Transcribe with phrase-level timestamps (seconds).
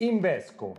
[0.00, 0.76] Invesco,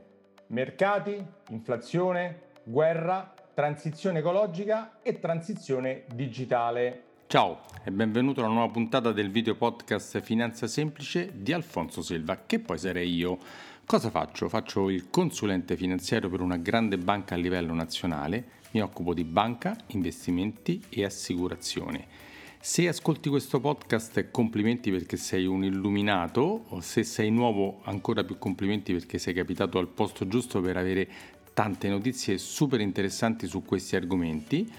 [0.47, 7.03] mercati, inflazione, guerra, transizione ecologica e transizione digitale.
[7.27, 12.59] Ciao e benvenuto alla nuova puntata del video podcast Finanza Semplice di Alfonso Silva, che
[12.59, 13.37] poi sarei io.
[13.85, 14.47] Cosa faccio?
[14.47, 19.75] Faccio il consulente finanziario per una grande banca a livello nazionale, mi occupo di banca,
[19.87, 22.28] investimenti e assicurazione.
[22.61, 28.91] Se ascolti questo podcast complimenti perché sei un illuminato se sei nuovo ancora più complimenti
[28.91, 31.07] perché sei capitato al posto giusto per avere
[31.53, 34.69] tante notizie super interessanti su questi argomenti.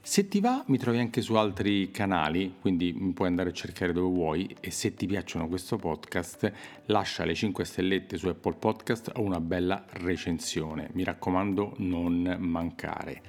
[0.00, 4.14] Se ti va mi trovi anche su altri canali, quindi puoi andare a cercare dove
[4.14, 6.52] vuoi e se ti piacciono questo podcast
[6.86, 10.90] lascia le 5 stellette su Apple Podcast o una bella recensione.
[10.92, 13.22] Mi raccomando non mancare.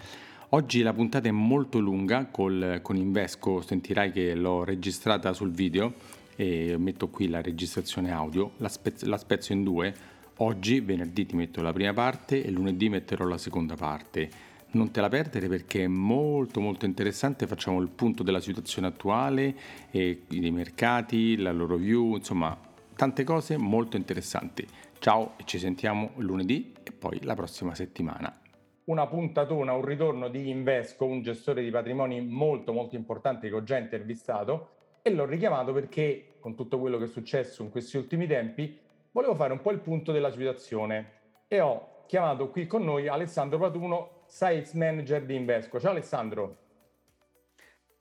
[0.49, 5.95] Oggi la puntata è molto lunga col, con Invesco, sentirai che l'ho registrata sul video
[6.35, 9.93] e metto qui la registrazione audio, la, spez- la spezzo in due.
[10.37, 14.29] Oggi, venerdì, ti metto la prima parte e lunedì metterò la seconda parte.
[14.71, 19.55] Non te la perdere perché è molto molto interessante, facciamo il punto della situazione attuale,
[19.89, 22.55] dei mercati, la loro view, insomma
[22.95, 24.65] tante cose molto interessanti.
[24.99, 28.41] Ciao e ci sentiamo lunedì e poi la prossima settimana
[28.85, 33.63] una puntatona, un ritorno di Invesco, un gestore di patrimoni molto molto importante che ho
[33.63, 34.69] già intervistato
[35.01, 38.79] e l'ho richiamato perché con tutto quello che è successo in questi ultimi tempi
[39.11, 41.11] volevo fare un po' il punto della situazione
[41.47, 45.79] e ho chiamato qui con noi Alessandro Patuno, Sales Manager di Invesco.
[45.79, 46.57] Ciao Alessandro.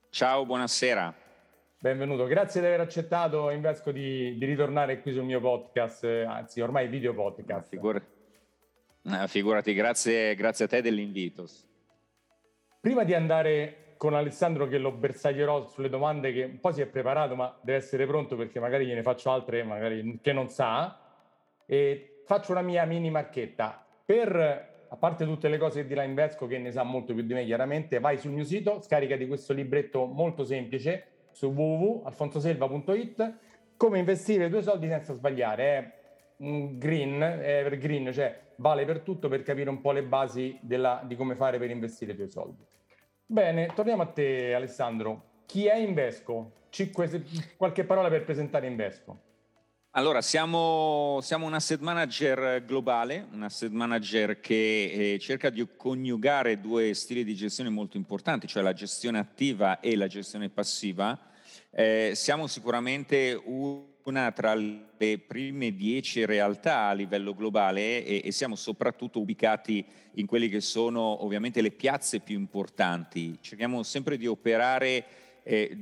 [0.09, 1.13] Ciao, buonasera.
[1.79, 6.87] Benvenuto, grazie di aver accettato Invesco di, di ritornare qui sul mio podcast, anzi ormai
[6.87, 7.69] video podcast.
[7.69, 8.14] Figurati.
[9.07, 11.45] Eh, figurati, grazie, grazie a te dell'invito.
[12.81, 16.87] Prima di andare con Alessandro che lo bersaglierò sulle domande che un po' si è
[16.87, 20.99] preparato ma deve essere pronto perché magari gliene faccio altre magari che non sa.
[21.67, 23.85] E faccio una mia mini marchetta.
[24.03, 27.33] Per a parte tutte le cose che dirà Invesco che ne sa molto più di
[27.33, 33.33] me chiaramente vai sul mio sito scaricati questo libretto molto semplice su www.alfonsoselva.it
[33.77, 35.91] come investire i tuoi soldi senza sbagliare è
[36.37, 41.15] un green evergreen cioè vale per tutto per capire un po' le basi della, di
[41.15, 42.63] come fare per investire i tuoi soldi.
[43.25, 45.43] Bene, torniamo a te Alessandro.
[45.45, 46.63] Chi è Invesco?
[46.69, 47.23] Cinque,
[47.57, 49.21] qualche parola per presentare Invesco.
[49.97, 56.59] Allora, siamo, siamo, un asset manager globale, un asset manager che eh, cerca di coniugare
[56.59, 61.17] due stili di gestione molto importanti, cioè la gestione attiva e la gestione passiva.
[61.71, 68.31] Eh, siamo sicuramente un una tra le prime dieci realtà a livello globale e, e,
[68.31, 69.83] siamo soprattutto ubicati
[70.13, 73.37] in quelle che sono ovviamente le piazze più importanti.
[73.41, 75.05] Cerchiamo sempre di operare
[75.47, 75.77] eh,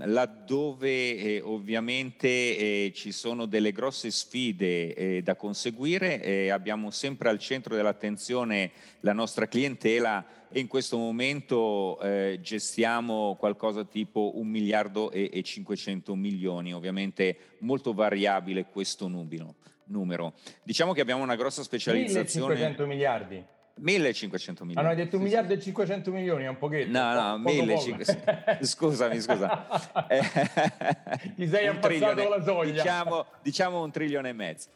[0.00, 7.38] laddove eh, ovviamente eh, ci sono delle grosse sfide eh, da conseguire, abbiamo sempre al
[7.38, 15.12] centro dell'attenzione la nostra clientela e in questo momento eh, gestiamo qualcosa tipo un miliardo
[15.12, 19.54] e, e 500 milioni, ovviamente molto variabile questo numero.
[19.86, 20.34] numero.
[20.64, 22.54] Diciamo che abbiamo una grossa specializzazione.
[22.54, 23.53] 1500 miliardi.
[23.76, 24.86] 1500 milioni.
[24.86, 26.90] No, hai detto un miliardo e 500 milioni, è un pochetto.
[26.90, 28.58] No, no, 1500.
[28.64, 29.66] Scusami, scusa.
[31.34, 32.82] Ti sei abbassato la soglia.
[32.82, 34.68] Diciamo, diciamo un trilione e mezzo.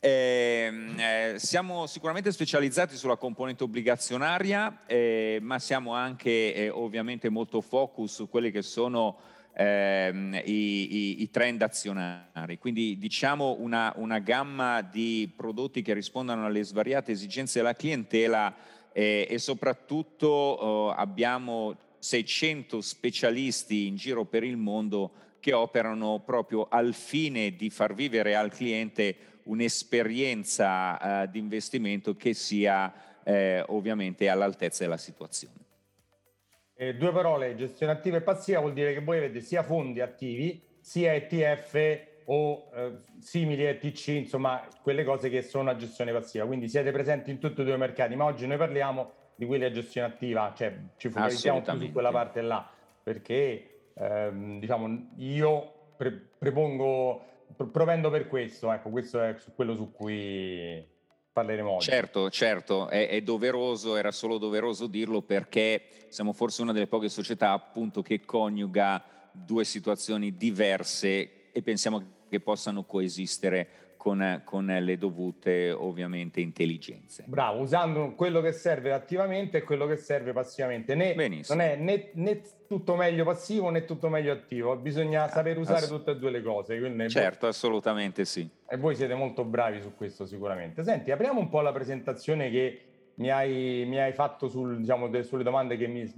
[0.00, 7.60] Eh, eh, siamo sicuramente specializzati sulla componente obbligazionaria, eh, ma siamo anche eh, ovviamente molto
[7.60, 9.18] focus su quelli che sono
[9.58, 12.58] ehm, i, i, i, trend azionari.
[12.58, 18.54] Quindi diciamo una, una, gamma di prodotti che rispondono alle svariate esigenze della clientela
[18.92, 26.68] eh, e soprattutto oh, abbiamo 600 specialisti in giro per il mondo che operano proprio
[26.70, 32.92] al fine di far vivere al cliente un'esperienza eh, di investimento che sia
[33.24, 35.67] eh, ovviamente all'altezza della situazione.
[36.80, 40.62] Eh, due parole, gestione attiva e passiva vuol dire che voi avete sia fondi attivi,
[40.78, 46.68] sia ETF o eh, simili ETC, insomma quelle cose che sono a gestione passiva, quindi
[46.68, 49.72] siete presenti in tutti e due i mercati, ma oggi noi parliamo di quelli a
[49.72, 52.70] gestione attiva, cioè ci focalizziamo più su quella parte là,
[53.02, 57.24] perché ehm, diciamo io pre- prepongo
[57.72, 60.86] provendo per questo, ecco, questo è quello su cui
[61.38, 61.90] parleremo oggi.
[61.90, 67.08] Certo, certo, è, è, doveroso, era solo doveroso dirlo perché siamo forse una delle poche
[67.08, 74.96] società appunto che coniuga due situazioni diverse e pensiamo che possano coesistere con, con, le
[74.96, 77.24] dovute ovviamente intelligenze.
[77.26, 80.94] Bravo, usando quello che serve attivamente e quello che serve passivamente.
[80.94, 81.14] Né,
[81.48, 85.80] non è né, né, tutto meglio passivo né tutto meglio attivo, bisogna ah, saper usare
[85.80, 86.78] Ass- tutte e due le cose.
[87.10, 88.48] Certo, voi, assolutamente sì.
[88.66, 90.82] E voi siete molto bravi su questo sicuramente.
[90.84, 92.82] Senti, apriamo un po' la presentazione che
[93.16, 96.10] mi hai, mi hai fatto sul, diciamo, de, sulle domande che, mi,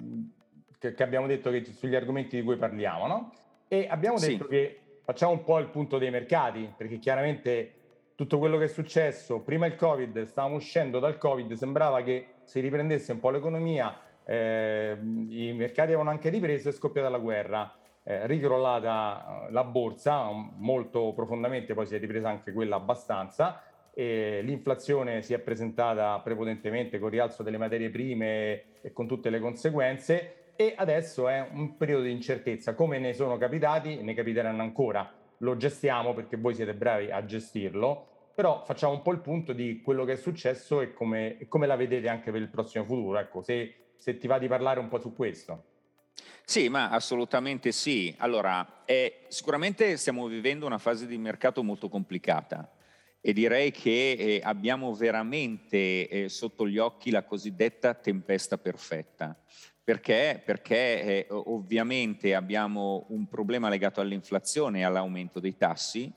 [0.79, 3.33] che, che, abbiamo detto che, sugli argomenti di cui parliamo, no?
[3.69, 4.51] E abbiamo detto sì.
[4.51, 4.80] che
[5.11, 7.73] facciamo un po' il punto dei mercati, perché chiaramente
[8.15, 12.61] tutto quello che è successo, prima il Covid, stavamo uscendo dal Covid, sembrava che si
[12.61, 17.75] riprendesse un po' l'economia, eh, i mercati avevano anche ripreso e scoppiata la guerra.
[18.05, 25.23] Eh, ricrollata la borsa molto profondamente, poi si è ripresa anche quella abbastanza, e l'inflazione
[25.23, 30.40] si è presentata prepotentemente con il rialzo delle materie prime e con tutte le conseguenze
[30.61, 35.11] e adesso è un periodo di incertezza, come ne sono capitati, ne capiteranno ancora.
[35.39, 39.81] Lo gestiamo perché voi siete bravi a gestirlo, però facciamo un po' il punto di
[39.81, 43.19] quello che è successo e come, e come la vedete anche per il prossimo futuro.
[43.19, 45.65] Ecco, se, se, ti va di parlare un po' su questo.
[46.45, 48.15] Sì, ma assolutamente sì.
[48.19, 52.71] Allora, eh, sicuramente stiamo vivendo una fase di mercato molto complicata
[53.23, 59.41] e direi che eh, abbiamo veramente eh, sotto gli occhi la cosiddetta tempesta perfetta.
[59.91, 60.41] Perché?
[60.45, 66.09] Perché eh, ovviamente abbiamo un problema legato all'inflazione e all'aumento dei tassi,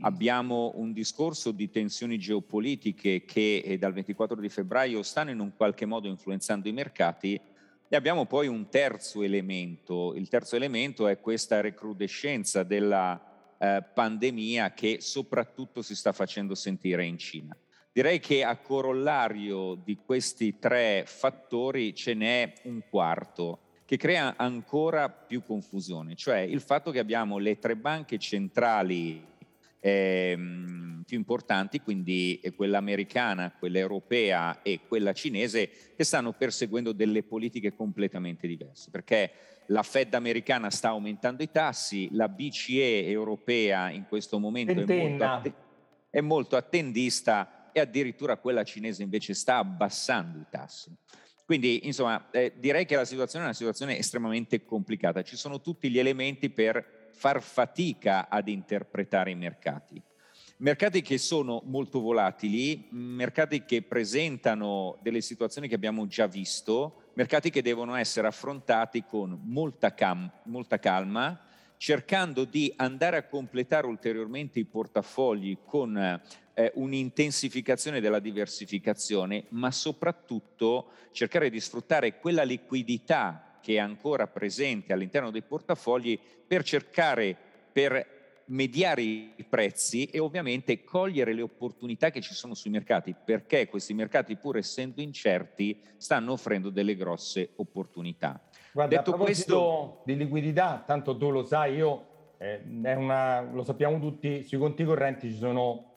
[0.00, 5.56] abbiamo un discorso di tensioni geopolitiche che eh, dal 24 di febbraio stanno in un
[5.56, 7.40] qualche modo influenzando i mercati
[7.88, 10.12] e abbiamo poi un terzo elemento.
[10.14, 13.18] Il terzo elemento è questa recrudescenza della
[13.56, 17.56] eh, pandemia che soprattutto si sta facendo sentire in Cina.
[17.94, 25.08] Direi che a corollario di questi tre fattori ce n'è un quarto che crea ancora
[25.08, 29.24] più confusione, cioè il fatto che abbiamo le tre banche centrali
[29.78, 30.36] eh,
[31.06, 37.76] più importanti, quindi quella americana, quella europea e quella cinese, che stanno perseguendo delle politiche
[37.76, 39.30] completamente diverse, perché
[39.66, 45.24] la Fed americana sta aumentando i tassi, la BCE europea in questo momento è molto,
[45.24, 45.52] att-
[46.10, 50.94] è molto, attendista e addirittura quella cinese invece sta abbassando i tassi.
[51.44, 55.22] Quindi, insomma, eh, direi che la situazione è una situazione estremamente complicata.
[55.22, 60.00] Ci sono tutti gli elementi per far fatica ad interpretare i mercati.
[60.58, 67.50] Mercati che sono molto volatili, mercati che presentano delle situazioni che abbiamo già visto, mercati
[67.50, 71.40] che devono essere affrontati con molta, cam- molta calma,
[71.76, 76.22] cercando di andare a completare ulteriormente i portafogli con
[76.54, 84.92] eh, un'intensificazione della diversificazione, ma soprattutto cercare di sfruttare quella liquidità che è ancora presente
[84.92, 87.36] all'interno dei portafogli per cercare,
[87.72, 88.12] per
[88.46, 93.94] mediare i prezzi e ovviamente cogliere le opportunità che ci sono sui mercati, perché questi
[93.94, 98.40] mercati, pur essendo incerti, stanno offrendo delle grosse opportunità.
[98.72, 104.42] Guarda, Detto questo di liquidità, tanto tu lo sai, io eh, una, lo sappiamo tutti,
[104.42, 105.93] sui conti correnti ci sono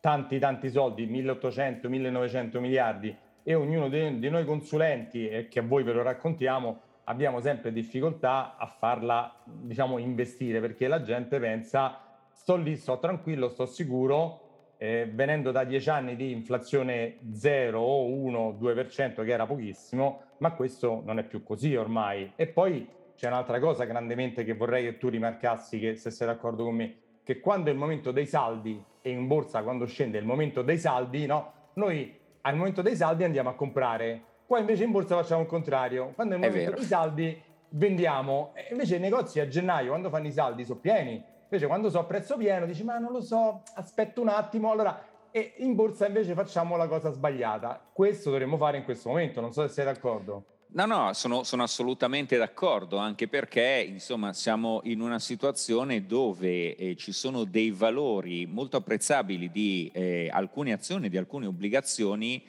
[0.00, 5.82] tanti tanti soldi, 1800, 1900 miliardi e ognuno di, noi consulenti, e che a voi
[5.82, 12.00] ve lo raccontiamo, abbiamo sempre difficoltà a farla, diciamo, investire perché la gente pensa
[12.30, 18.04] sto lì, sto tranquillo, sto sicuro, eh, venendo da dieci anni di inflazione 0 o
[18.06, 22.32] 1, 2%, che era pochissimo, ma questo non è più così ormai.
[22.36, 22.86] E poi
[23.16, 26.96] c'è un'altra cosa grandemente che vorrei che tu rimarcassi, che se sei d'accordo con me,
[27.24, 30.78] che quando è il momento dei saldi e in borsa quando scende il momento dei
[30.78, 35.42] saldi, no, noi al momento dei saldi andiamo a comprare Qua invece in borsa facciamo
[35.42, 36.12] il contrario.
[36.14, 37.38] Quando è il momento dei saldi
[37.68, 38.52] vendiamo.
[38.54, 41.22] E invece i negozi a gennaio, quando fanno i saldi, sono pieni.
[41.42, 44.70] Invece quando so a prezzo pieno dici ma non lo so, aspetto un attimo.
[44.70, 47.78] Allora, e in borsa invece facciamo la cosa sbagliata.
[47.92, 50.44] Questo dovremmo fare in questo momento, non so se sei d'accordo.
[50.70, 56.94] No, no, sono, sono, assolutamente d'accordo, anche perché insomma siamo in una situazione dove eh,
[56.94, 62.44] ci sono dei valori molto apprezzabili di eh, alcune azioni, di alcune obbligazioni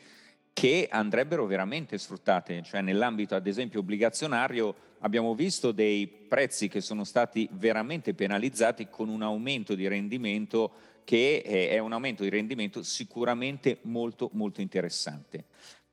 [0.51, 7.05] che andrebbero veramente sfruttate, cioè nell'ambito ad esempio obbligazionario abbiamo visto dei prezzi che sono
[7.05, 10.71] stati veramente penalizzati con un aumento di rendimento
[11.05, 15.45] che è un aumento di rendimento sicuramente molto molto interessante.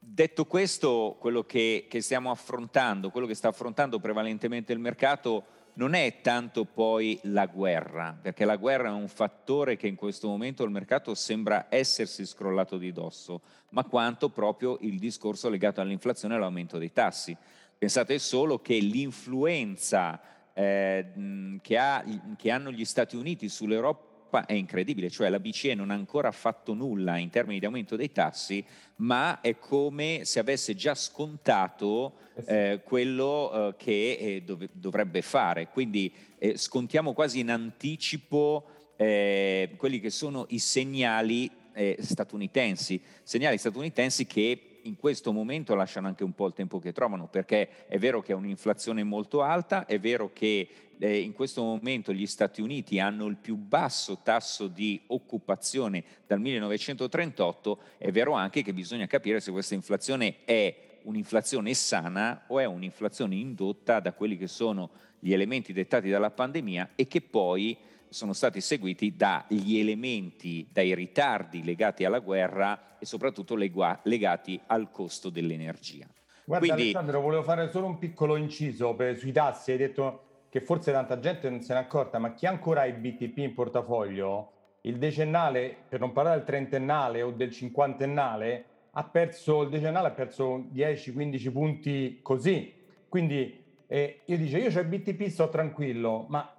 [0.08, 5.44] Detto questo, quello che, che stiamo affrontando, quello che sta affrontando prevalentemente il mercato
[5.74, 10.28] non è tanto poi la guerra, perché la guerra è un fattore che in questo
[10.28, 16.34] momento il mercato sembra essersi scrollato di dosso, ma quanto proprio il discorso legato all'inflazione
[16.34, 17.36] e all'aumento dei tassi.
[17.76, 20.20] Pensate solo che l'influenza
[20.52, 22.04] eh, che, ha,
[22.36, 26.32] che, hanno gli Stati Uniti sull'Europa Europa è incredibile, cioè la BCE non ha ancora
[26.32, 28.64] fatto nulla in termini di aumento dei tassi,
[28.96, 32.14] ma è come se avesse già scontato
[32.44, 35.68] eh, eh quello eh, che eh, dov- dovrebbe fare.
[35.68, 38.66] Quindi eh, scontiamo quasi in anticipo
[38.96, 41.50] eh, quelli che sono i segnali
[41.98, 47.26] statunitensi, segnali statunitensi che in questo momento lasciano anche un po' il tempo che trovano,
[47.26, 52.12] perché è vero che è un'inflazione molto alta, è vero che eh, in questo momento
[52.12, 58.62] gli Stati Uniti hanno il più basso tasso di occupazione dal 1938, è vero anche
[58.62, 64.36] che bisogna capire se questa inflazione è un'inflazione sana o è un'inflazione indotta da quelli
[64.36, 67.76] che sono gli elementi dettati dalla pandemia e che poi
[68.16, 75.28] sono stati seguiti dagli elementi, dai ritardi legati alla guerra e soprattutto legati al costo
[75.28, 76.06] dell'energia.
[76.46, 80.62] Guarda Quindi, Alessandro, volevo fare solo un piccolo inciso per, sui tassi, hai detto che
[80.62, 84.52] forse tanta gente non se n'è accorta, ma chi ancora ha i BTP in portafoglio,
[84.82, 90.12] il decennale, per non parlare del trentennale o del cinquantennale, ha perso, il decennale ha
[90.12, 92.72] perso 10-15 punti così.
[93.10, 96.55] Quindi eh, io dico, io ho il BTP, sto tranquillo, ma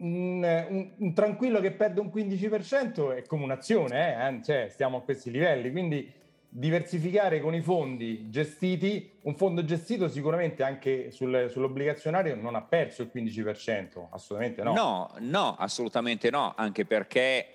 [0.00, 4.34] un, un, un, tranquillo che perde un 15% è come un'azione, eh?
[4.34, 4.42] eh?
[4.42, 5.70] cioè, stiamo a questi livelli.
[5.70, 6.12] Quindi
[6.52, 13.02] diversificare con i fondi gestiti, un fondo gestito sicuramente anche sul, sull'obbligazionario non ha perso
[13.02, 14.72] il 15%, assolutamente no.
[14.72, 17.46] No, no, assolutamente no, anche perché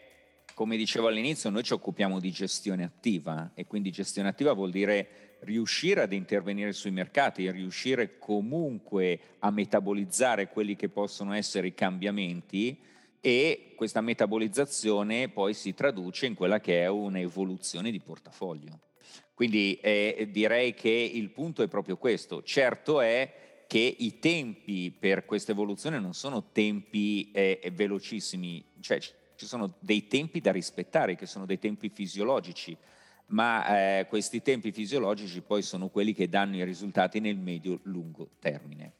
[0.53, 5.24] come dicevo all'inizio noi ci occupiamo di gestione attiva e quindi gestione attiva vuol dire
[5.39, 12.77] riuscire ad intervenire sui mercati, riuscire comunque a metabolizzare quelli che possono essere i cambiamenti
[13.21, 18.79] e questa metabolizzazione poi si traduce in quella che è un'evoluzione di portafoglio.
[19.33, 22.41] Quindi eh, direi che il punto è proprio questo.
[22.43, 29.45] Certo è che i tempi per questa evoluzione non sono tempi eh, velocissimi, cioè ci
[29.45, 32.77] sono dei tempi da rispettare, che sono dei tempi fisiologici,
[33.27, 38.93] ma eh, questi tempi fisiologici poi sono quelli che danno i risultati nel medio-lungo termine.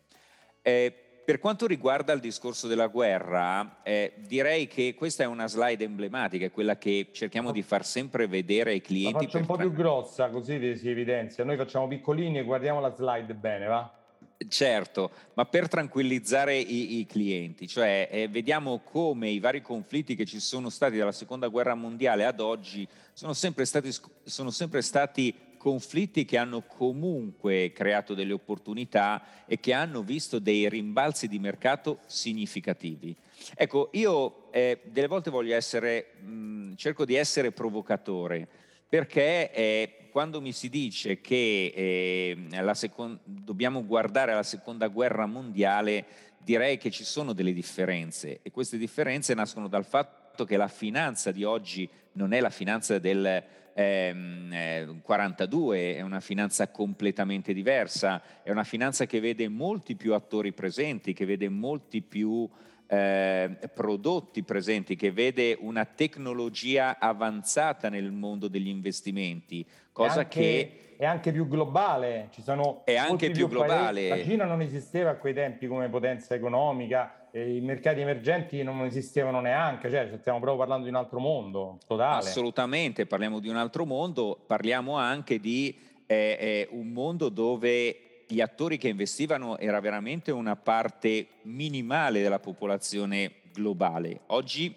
[0.62, 0.94] Eh,
[1.25, 6.51] per quanto riguarda il discorso della guerra, eh, direi che questa è una slide emblematica,
[6.51, 9.13] quella che cerchiamo di far sempre vedere ai clienti.
[9.13, 11.44] La faccio un po' più grossa, così si evidenzia.
[11.44, 13.91] Noi facciamo piccolini e guardiamo la slide bene, va?
[14.50, 20.25] Certo, ma per tranquillizzare i, i clienti, cioè eh, vediamo come i vari conflitti che
[20.25, 25.34] ci sono stati dalla seconda guerra mondiale ad oggi sono sempre stati, sono sempre stati
[25.58, 32.00] conflitti che hanno comunque creato delle opportunità e che hanno visto dei rimbalzi di mercato
[32.06, 33.15] significativi.
[33.56, 38.48] Ecco, io eh, delle volte voglio essere, mh, cerco di essere provocatore,
[38.88, 46.05] perché eh, quando mi si dice che eh, second- dobbiamo guardare alla seconda guerra mondiale,
[46.38, 51.34] direi che ci sono delle differenze e queste differenze nascono dal fatto che la finanza
[51.34, 53.43] di oggi non è la finanza del
[53.74, 60.13] ehm, eh, 42, è una finanza completamente diversa, è una finanza che vede molti più
[60.13, 62.50] attori presenti, che vede molti più
[62.88, 70.80] eh, prodotti presenti, che vede una tecnologia avanzata nel mondo degli investimenti, cosa anche, che
[70.98, 74.10] è anche più globale, ci sono è anche più, più globale.
[74.10, 74.24] Paesi.
[74.24, 79.42] La Cina non esisteva a quei tempi come potenza economica, i mercati emergenti non esistevano
[79.42, 82.20] neanche, cioè stiamo proprio parlando di un altro mondo totale.
[82.20, 88.41] Assolutamente, parliamo di un altro mondo, parliamo anche di eh, eh, un mondo dove gli
[88.41, 94.22] attori che investivano era veramente una parte minimale della popolazione globale.
[94.27, 94.74] Oggi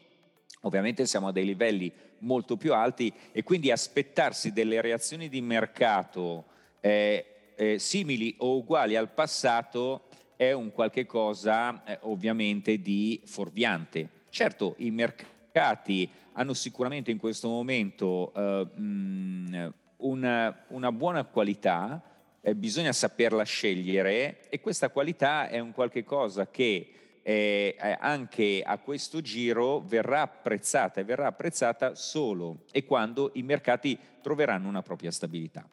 [0.62, 6.44] ovviamente siamo a dei livelli molto più alti e quindi aspettarsi delle reazioni di mercato
[6.80, 10.04] eh, eh, simili o uguali al passato
[10.36, 14.08] è un qualche cosa eh, ovviamente di fuorviante.
[14.30, 22.00] Certo, i mercati hanno sicuramente in questo momento eh, mh, una, una buona qualità,
[22.40, 26.92] eh, bisogna saperla scegliere e questa qualità è un qualche cosa che
[27.22, 33.98] eh, anche a questo giro verrà apprezzata e verrà apprezzata solo e quando i mercati
[34.22, 35.68] troveranno una propria stabilità.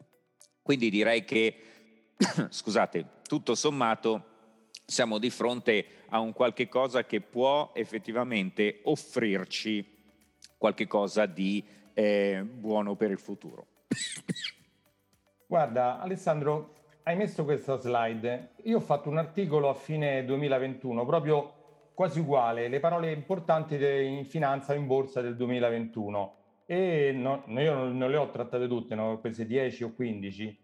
[0.60, 1.62] Quindi direi che,
[2.50, 4.34] scusate, tutto sommato
[4.84, 9.94] siamo di fronte a un qualche cosa che può effettivamente offrirci
[10.58, 13.66] qualche cosa di eh, buono per il futuro.
[15.48, 16.74] Guarda, Alessandro,
[17.04, 18.54] hai messo questa slide.
[18.64, 21.52] Io ho fatto un articolo a fine 2021, proprio
[21.94, 26.34] quasi uguale, le parole importanti in finanza in borsa del 2021.
[26.66, 30.58] E no, io non, non, le ho trattate tutte, ne ho prese 10 o 15.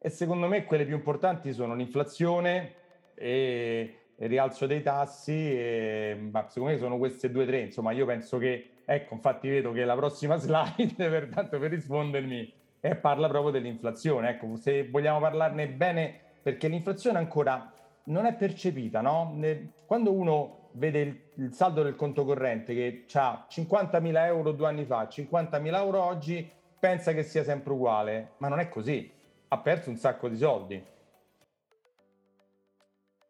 [0.00, 2.74] E secondo me quelle più importanti sono l'inflazione
[3.14, 8.38] e rialzo dei tassi, e, ma secondo me sono queste due tre, insomma io penso
[8.38, 13.52] che, ecco infatti vedo che la prossima slide, per tanto per rispondermi, è, parla proprio
[13.52, 17.72] dell'inflazione, ecco se vogliamo parlarne bene, perché l'inflazione ancora
[18.04, 19.38] non è percepita, no?
[19.86, 24.84] Quando uno vede il, il saldo del conto corrente che ha 50.000 euro due anni
[24.84, 29.10] fa, 50.000 euro oggi, pensa che sia sempre uguale, ma non è così,
[29.48, 30.84] ha perso un sacco di soldi.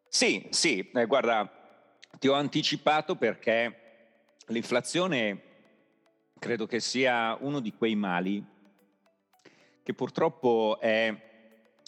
[0.07, 1.49] Sì, sì, eh, guarda,
[2.19, 3.85] ti ho anticipato perché
[4.47, 5.41] l'inflazione
[6.39, 8.43] credo che sia uno di quei mali
[9.87, 11.15] che purtroppo è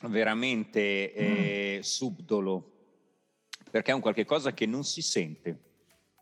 [0.04, 1.82] veramente eh, mm.
[1.82, 2.72] subdolo,
[3.70, 5.50] perché è un qualche cosa che non si sente,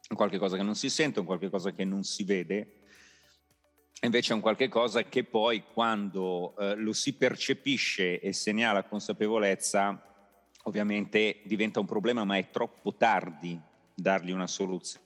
[0.10, 2.80] un qualche cosa che non si sente, un qualche cosa che non si vede,
[4.02, 8.66] invece è un qualche cosa che poi quando eh, lo si percepisce e se ne
[8.66, 10.04] ha la consapevolezza
[10.64, 13.62] ovviamente diventa un problema, ma è troppo tardi
[13.94, 15.06] dargli una soluzione.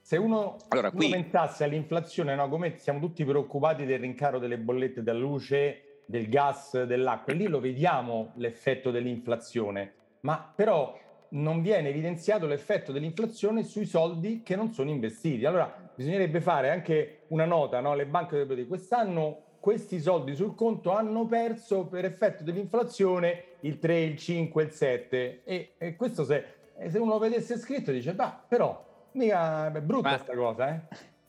[0.00, 1.10] Se uno, allora, qui...
[1.10, 6.84] pensasse all'inflazione, no, come siamo tutti preoccupati del rincaro delle bollette della luce, del gas,
[6.84, 10.98] dell'acqua, lì lo vediamo l'effetto dell'inflazione, ma però
[11.30, 15.44] non viene evidenziato l'effetto dell'inflazione sui soldi che non sono investiti.
[15.44, 17.94] Allora bisognerebbe fare anche una nota, no?
[17.94, 23.78] le banche dovrebbero dire quest'anno questi soldi sul conto hanno perso per effetto dell'inflazione il
[23.78, 26.44] 3, il 5, il 7 e, e questo se,
[26.86, 30.80] se, uno lo vedesse scritto dice, bah, però mica è brutta questa cosa, eh?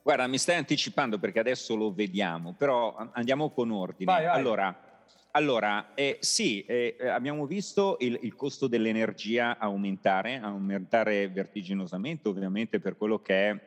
[0.05, 4.11] Guarda, mi stai anticipando perché adesso lo vediamo, però andiamo con ordine.
[4.11, 4.37] Vai, vai.
[4.37, 12.79] Allora, allora eh, sì, eh, abbiamo visto il, il, costo dell'energia aumentare, aumentare vertiginosamente, ovviamente
[12.79, 13.59] per quello che è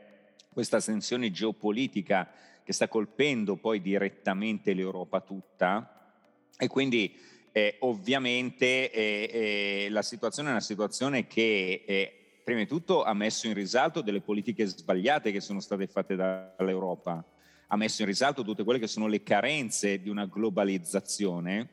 [0.52, 2.30] questa tensione geopolitica
[2.62, 6.20] che sta colpendo poi direttamente l'Europa tutta
[6.56, 7.18] e quindi
[7.50, 12.17] eh, ovviamente eh, eh, la situazione è una situazione che eh,
[12.48, 17.22] prima di tutto ha messo in risalto delle politiche sbagliate che sono state fatte dall'Europa,
[17.66, 21.68] ha messo in risalto tutte quelle che sono le carenze di una globalizzazione,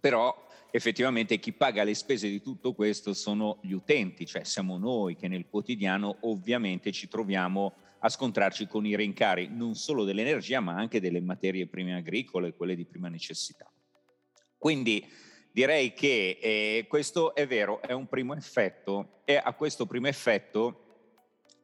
[0.00, 5.14] però effettivamente chi paga le spese di tutto questo sono gli utenti, cioè siamo noi
[5.14, 10.74] che nel quotidiano ovviamente ci troviamo a scontrarci con i rincari non solo dell'energia ma
[10.74, 13.70] anche delle materie prime agricole, quelle di prima necessità.
[14.58, 15.08] Quindi
[15.52, 20.78] direi che eh, questo è vero, è un primo effetto e a questo primo effetto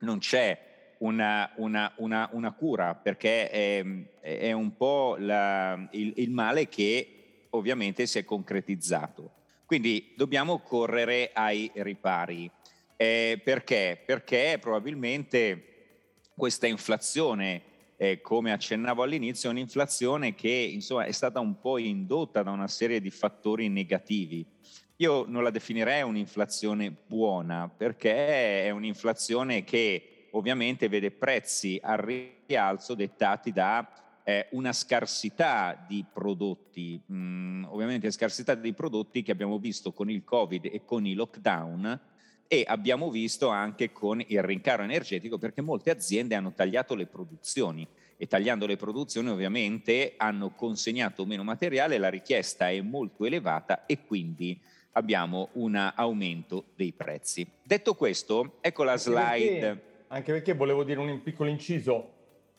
[0.01, 0.67] non c'è
[0.99, 3.85] una, una, una, una cura perché è,
[4.21, 9.33] è un po' la, il, il male che ovviamente si è concretizzato.
[9.65, 12.51] Quindi dobbiamo correre ai ripari.
[12.97, 14.01] Eh, perché?
[14.05, 15.65] Perché probabilmente
[16.35, 17.63] questa inflazione,
[18.01, 23.01] eh, come accennavo all'inizio, un'inflazione che insomma, è stata un po' indotta da una serie
[23.01, 24.47] di fattori negativi.
[24.97, 32.95] Io non la definirei un'inflazione buona perché è un'inflazione che ovviamente vede prezzi al rialzo
[32.95, 39.93] dettati da eh, una scarsità di prodotti, mm, ovviamente scarsità di prodotti che abbiamo visto
[39.93, 42.01] con il Covid e con i lockdown
[42.49, 47.87] e abbiamo visto anche con il rincaro energetico perché molte aziende hanno tagliato le produzioni
[48.17, 54.05] e tagliando le produzioni ovviamente hanno consegnato meno materiale, la richiesta è molto elevata e
[54.05, 54.59] quindi
[54.93, 57.47] abbiamo un aumento dei prezzi.
[57.63, 59.21] Detto questo, ecco la slide.
[59.23, 62.13] Anche perché, anche perché volevo dire un piccolo inciso,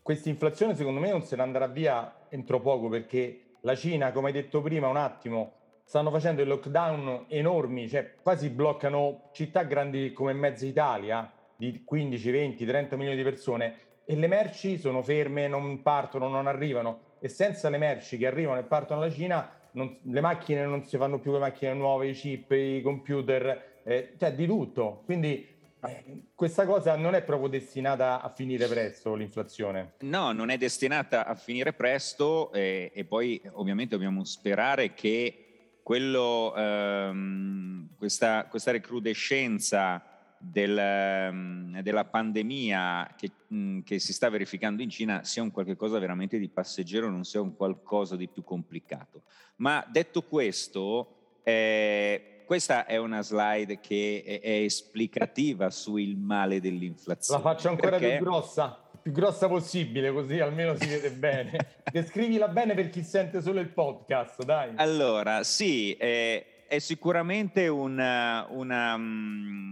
[0.04, 4.28] questa inflazione secondo me non se ne andrà via entro poco perché la Cina, come
[4.28, 5.54] hai detto prima un attimo,
[5.90, 12.30] stanno facendo il lockdown enormi, cioè quasi bloccano città grandi come mezza Italia di 15,
[12.30, 13.76] 20, 30 milioni di persone
[14.06, 18.60] e le merci sono ferme, non partono, non arrivano e senza le merci che arrivano
[18.60, 22.14] e partono alla Cina non, le macchine non si fanno più le macchine nuove, i
[22.14, 25.02] chip, i computer, eh, cioè di tutto.
[25.06, 25.44] Quindi
[25.84, 29.94] eh, questa cosa non è proprio destinata a finire presto, l'inflazione.
[30.02, 35.46] No, non è destinata a finire presto eh, e poi ovviamente dobbiamo sperare che
[35.90, 40.00] quello, ehm, questa, questa, recrudescenza
[40.38, 45.76] del, ehm, della pandemia che, mh, che, si sta verificando in Cina sia un qualche
[45.76, 49.24] cosa veramente di passeggero, non sia un qualcosa di più complicato.
[49.56, 57.42] Ma detto questo, eh, questa è una slide che è, è esplicativa sul male dell'inflazione.
[57.42, 61.58] La faccio ancora più grossa più grossa possibile, così almeno si vede bene.
[61.92, 64.72] Descrivila bene per chi sente solo il podcast, dai.
[64.76, 69.72] Allora, sì, è, è sicuramente una, una, um,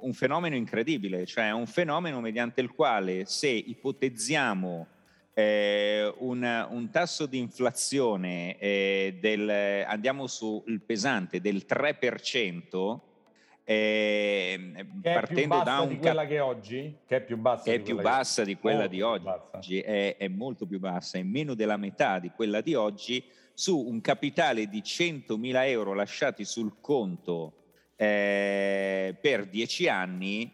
[0.00, 4.86] un fenomeno incredibile, cioè un fenomeno mediante il quale se ipotizziamo
[5.34, 12.98] eh, un, un, tasso di inflazione eh, del, andiamo sul pesante del 3%,
[13.64, 17.98] eh, partendo da un di quella che è oggi, che è più bassa, è più
[17.98, 18.48] bassa che...
[18.48, 22.60] di quella di oggi, è, è, molto più bassa, è meno della metà di quella
[22.60, 23.24] di oggi,
[23.54, 27.64] su un capitale di 100.000 euro lasciati sul conto
[27.96, 30.52] eh, per 10 anni,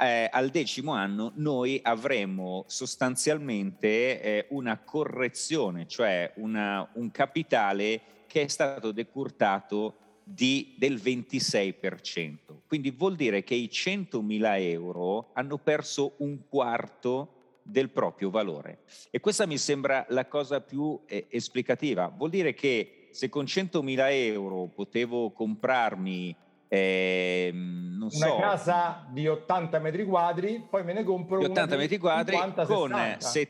[0.00, 8.42] eh, al decimo anno noi avremo sostanzialmente eh, una correzione, cioè una, un capitale che
[8.42, 12.36] è stato decurtato di, del 26%.
[12.66, 18.80] Quindi vuol dire che i 100.000 euro hanno perso un quarto del proprio valore.
[19.10, 22.08] E questa mi sembra la cosa più eh, esplicativa.
[22.08, 26.36] Vuol dire che se con 100.000 euro potevo comprarmi
[26.68, 31.96] eh, una so, casa di 80 metri quadri, poi me ne compro di 80 metri
[31.96, 33.48] quadri 50, con se,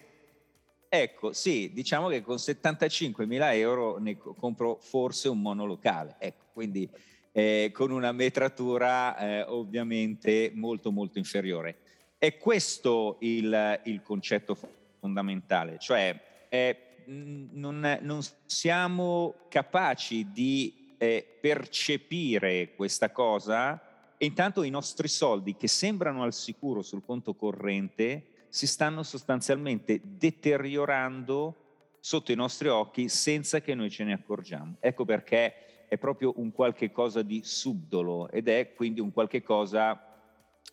[0.89, 6.17] ecco, sì, diciamo che con 75 mila euro ne compro forse un monolocale.
[6.19, 6.89] Ecco, quindi
[7.33, 11.77] eh, con una metratura eh, ovviamente molto molto inferiore.
[12.19, 14.57] È questo il, il concetto
[14.99, 23.81] fondamentale, cioè eh, non, non, siamo capaci di eh, percepire questa cosa
[24.19, 31.67] intanto i nostri soldi che sembrano al sicuro sul conto corrente si stanno sostanzialmente deteriorando
[32.01, 34.77] sotto i nostri occhi senza che noi ce ne accorgiamo.
[34.81, 40.03] Ecco perché è proprio un qualche cosa di subdolo ed è quindi un qualche cosa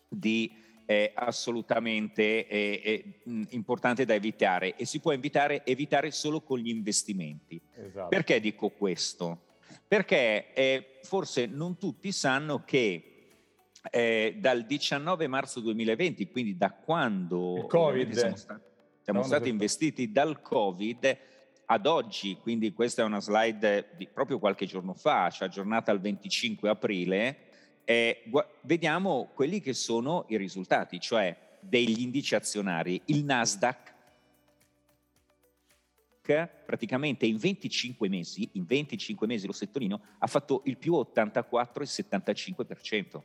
[0.08, 6.58] di eh, assolutamente eh, eh, importante da evitare e si può evitare, evitare solo con
[6.58, 7.60] gli investimenti.
[7.74, 8.08] Esatto.
[8.08, 9.46] Perché dico questo?
[9.86, 13.15] Perché eh, forse non tutti sanno che
[13.90, 17.66] eh, dal 19 marzo 2020, quindi da quando
[18.14, 18.62] siamo stati,
[19.02, 21.18] siamo stati investiti dal Covid,
[21.66, 26.00] ad oggi, quindi questa è una slide di proprio qualche giorno fa, cioè aggiornata al
[26.00, 27.38] 25 aprile,
[27.84, 33.00] eh, gu- vediamo quelli che sono i risultati, cioè degli indici azionari.
[33.06, 33.94] Il Nasdaq
[36.64, 43.22] praticamente in 25 mesi, in 25 mesi lo settorino, ha fatto il più 84,75%.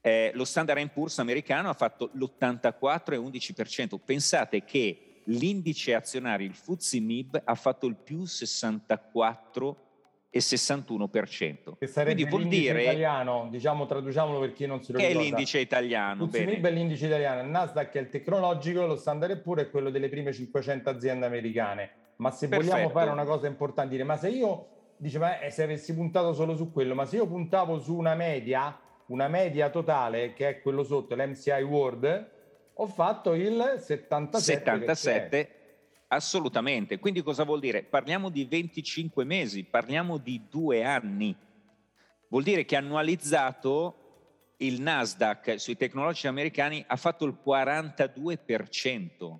[0.00, 3.98] Eh, lo Standard Poor's americano ha fatto l'84,11%.
[4.04, 9.88] Pensate che l'indice azionario, il FTSE MIB, ha fatto il più 64
[10.30, 11.76] e 61%.
[11.78, 15.22] Che sarebbe Quindi vuol dire italiano, diciamo traduciamolo per chi non si lo che ricorda.
[15.22, 16.26] Che è l'indice italiano.
[16.26, 19.90] FTSE MIB è l'indice italiano, il Nasdaq è il tecnologico, lo Standard Poor's è quello
[19.90, 21.90] delle prime 500 aziende americane.
[22.16, 22.72] Ma se Perfetto.
[22.72, 26.32] vogliamo fare una cosa importante, dire, ma se io, dice, ma eh, se avessi puntato
[26.32, 28.78] solo su quello, ma se io puntavo su una media,
[29.10, 32.30] una media totale, che è quello sotto, l'MCI World,
[32.74, 34.40] ho fatto il 77.
[34.40, 35.54] 77,
[36.08, 36.98] assolutamente.
[36.98, 37.82] Quindi cosa vuol dire?
[37.82, 41.36] Parliamo di 25 mesi, parliamo di due anni.
[42.28, 43.96] Vuol dire che annualizzato
[44.58, 49.38] il Nasdaq sui tecnologici americani ha fatto il 42%.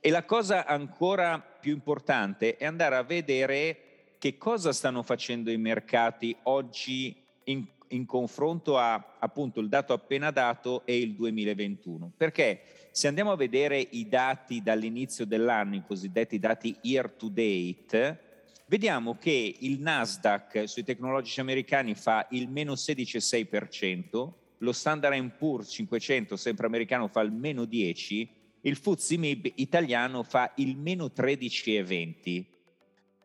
[0.00, 5.56] E la cosa ancora più importante è andare a vedere che cosa stanno facendo i
[5.56, 12.12] mercati oggi in in confronto a appunto il dato appena dato e il 2021.
[12.16, 18.20] Perché se andiamo a vedere i dati dall'inizio dell'anno, i cosiddetti dati year to date,
[18.66, 26.36] vediamo che il Nasdaq sui tecnologici americani fa il meno 16,6%, lo Standard Poor's 500
[26.36, 28.28] sempre americano fa il meno 10%,
[28.62, 32.44] il FTSE MIB italiano fa il meno 13,20%.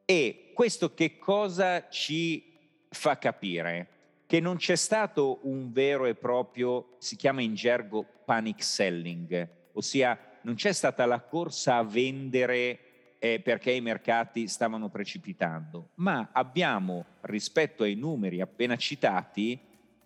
[0.06, 2.44] E questo che cosa ci
[2.90, 3.99] fa capire?
[4.30, 10.38] Che non c'è stato un vero e proprio, si chiama in gergo panic selling, ossia
[10.44, 17.06] non c'è stata la corsa a vendere eh, perché i mercati stavano precipitando, ma abbiamo
[17.22, 19.60] rispetto ai numeri appena citati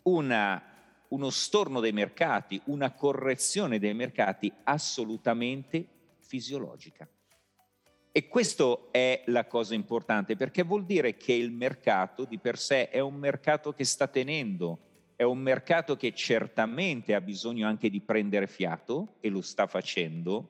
[0.04, 0.64] una,
[1.10, 5.86] uno storno dei mercati, una correzione dei mercati assolutamente
[6.20, 7.06] fisiologica.
[8.16, 12.90] E questa è la cosa importante perché vuol dire che il mercato di per sé
[12.90, 14.78] è un mercato che sta tenendo,
[15.16, 20.48] è un mercato che certamente ha bisogno anche di prendere fiato e lo sta facendo,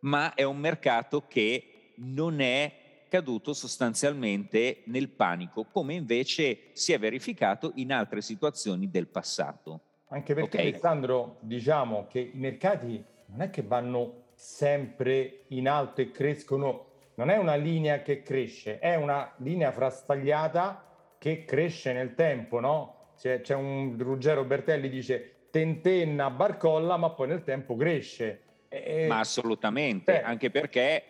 [0.00, 6.98] ma è un mercato che non è caduto sostanzialmente nel panico, come invece si è
[6.98, 9.80] verificato in altre situazioni del passato.
[10.08, 10.68] Anche perché okay.
[10.70, 17.30] Alessandro, diciamo che i mercati non è che vanno sempre in alto e crescono, non
[17.30, 20.84] è una linea che cresce, è una linea frastagliata
[21.16, 23.12] che cresce nel tempo, no?
[23.16, 28.40] C'è, c'è un Ruggero Bertelli dice tentenna, barcolla, ma poi nel tempo cresce.
[28.68, 31.04] E, ma assolutamente, beh, anche perché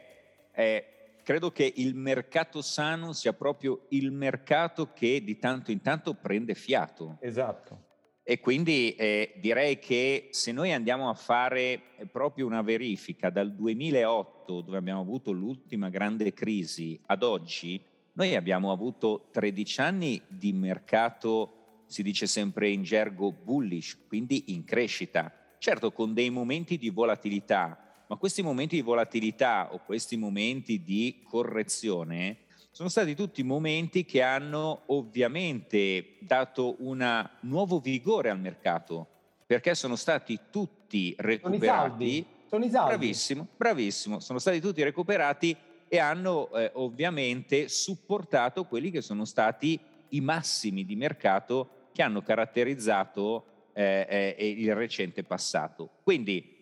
[0.52, 0.84] eh,
[1.22, 6.54] credo che il mercato sano sia proprio il mercato che di tanto in tanto prende
[6.54, 7.16] fiato.
[7.20, 7.91] Esatto
[8.24, 13.52] E quindi eh, direi che se noi andiamo a fare eh, proprio una verifica dal
[13.52, 17.82] 2008, dove abbiamo avuto l'ultima grande crisi, ad oggi,
[18.12, 24.64] noi abbiamo avuto 13 anni di mercato, si dice sempre in gergo bullish, quindi in
[24.64, 25.32] crescita.
[25.58, 31.22] Certo, con dei momenti di volatilità, ma questi momenti di volatilità o questi momenti di
[31.24, 32.41] correzione
[32.72, 39.06] sono stati tutti momenti che hanno ovviamente dato un nuovo vigore al mercato,
[39.44, 42.26] perché sono stati tutti recuperati.
[42.48, 42.88] Sono i saldi.
[42.88, 44.20] Bravissimo, bravissimo.
[44.20, 45.54] Sono stati tutti recuperati
[45.86, 52.22] e hanno eh, ovviamente supportato quelli che sono stati i massimi di mercato che hanno
[52.22, 55.90] caratterizzato eh, eh, il recente passato.
[56.02, 56.56] Quindi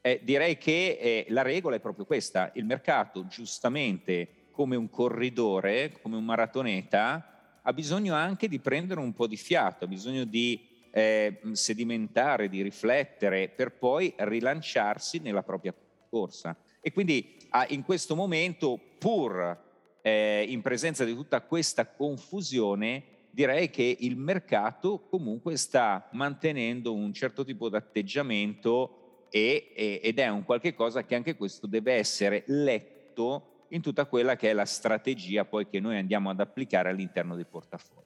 [0.00, 5.92] eh, direi che eh, la regola è proprio questa, il mercato giustamente come un corridore,
[6.00, 10.68] come un maratoneta, ha bisogno anche di prendere un po' di fiato, ha bisogno di
[10.90, 15.74] eh, sedimentare, di riflettere per poi rilanciarsi nella propria
[16.08, 16.56] corsa.
[16.80, 19.58] E quindi ah, in questo momento, pur
[20.02, 27.12] eh, in presenza di tutta questa confusione, direi che il mercato comunque sta mantenendo un
[27.12, 31.94] certo tipo di atteggiamento e, e, ed è un qualche cosa che anche questo deve
[31.94, 36.90] essere letto in tutta quella che è la strategia poi che noi andiamo ad applicare
[36.90, 38.04] all'interno dei portafogli.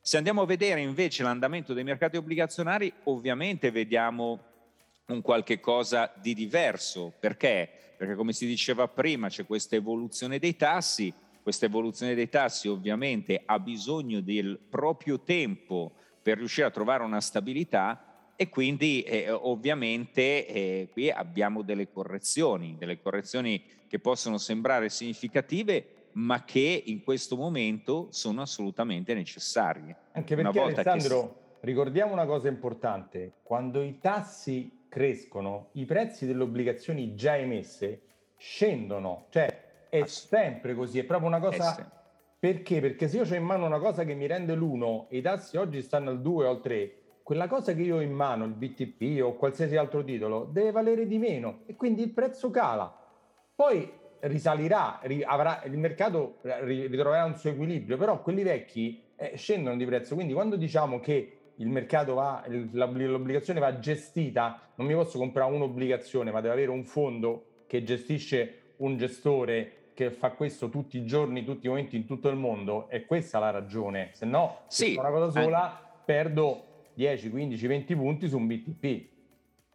[0.00, 4.40] Se andiamo a vedere invece l'andamento dei mercati obbligazionari, ovviamente vediamo
[5.06, 7.12] un qualche cosa di diverso.
[7.18, 7.68] Perché?
[7.96, 13.42] Perché come si diceva prima c'è questa evoluzione dei tassi, questa evoluzione dei tassi ovviamente
[13.44, 18.11] ha bisogno del proprio tempo per riuscire a trovare una stabilità
[18.42, 26.08] e quindi eh, ovviamente eh, qui abbiamo delle correzioni, delle correzioni che possono sembrare significative,
[26.14, 29.94] ma che in questo momento sono assolutamente necessarie.
[30.10, 31.22] Anche perché Alessandro,
[31.60, 31.66] che...
[31.66, 38.00] ricordiamo una cosa importante, quando i tassi crescono, i prezzi delle obbligazioni già emesse
[38.36, 42.00] scendono, cioè è sempre così, è proprio una cosa...
[42.40, 42.80] Perché?
[42.80, 45.56] Perché se io ho in mano una cosa che mi rende l'1 e i tassi
[45.56, 47.01] oggi stanno al 2 o al 3,
[47.32, 51.06] quella cosa che io ho in mano, il BTP o qualsiasi altro titolo, deve valere
[51.06, 52.94] di meno e quindi il prezzo cala.
[53.54, 53.90] Poi
[54.20, 59.86] risalirà, ri, avrà, il mercato ritroverà un suo equilibrio, però quelli vecchi eh, scendono di
[59.86, 60.14] prezzo.
[60.14, 66.30] Quindi quando diciamo che il mercato va, l'obbligazione va gestita, non mi posso comprare un'obbligazione,
[66.30, 71.44] ma deve avere un fondo che gestisce un gestore che fa questo tutti i giorni,
[71.44, 74.10] tutti i momenti in tutto il mondo, è questa la ragione.
[74.12, 76.00] Se no, sì, se una cosa sola, eh.
[76.04, 76.66] perdo
[77.02, 79.08] 10, 15, 20 punti su un BTP.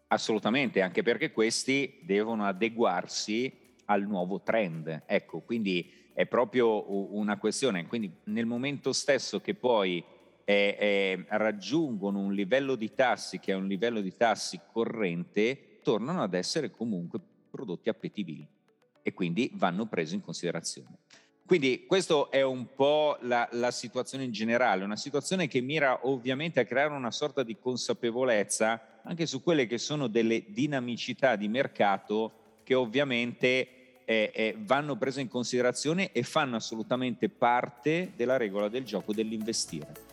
[0.07, 3.51] Assolutamente, anche perché questi devono adeguarsi
[3.85, 5.03] al nuovo trend.
[5.05, 7.85] Ecco, quindi è proprio una questione.
[7.85, 10.01] Quindi nel momento stesso che poi
[10.45, 16.21] eh, eh, raggiungono un livello di tassi che è un livello di tassi corrente, tornano
[16.23, 18.47] ad essere comunque prodotti appetibili
[19.01, 20.99] e quindi vanno presi in considerazione.
[21.47, 26.59] Quindi questa è un po' la, la, situazione in generale, una situazione che mira ovviamente
[26.59, 32.59] a creare una sorta di consapevolezza anche su quelle che sono delle dinamicità di mercato
[32.63, 38.83] che ovviamente eh, eh, vanno prese in considerazione e fanno assolutamente parte della regola del
[38.83, 40.06] gioco dell'investire.